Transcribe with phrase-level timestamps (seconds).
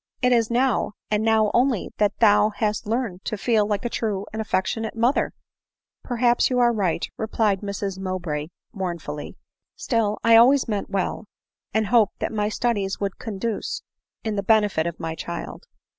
[0.23, 4.25] It is now, and now only that thou hast learned to feel like a true
[4.33, 5.31] and affectionate mother!"
[6.03, 9.37] "Perhaps you are right," replied Mrs Mowbray mourn fully,"
[9.75, 11.25] still, I always meant well;
[11.71, 13.83] and hoped that my studies would conduce
[14.23, 15.65] to the benefit of my child."